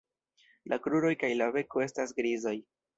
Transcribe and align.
La 0.73 0.79
kruroj 0.87 1.13
kaj 1.25 1.31
la 1.43 1.53
beko 1.59 1.87
estas 1.89 2.19
grizaj. 2.23 2.59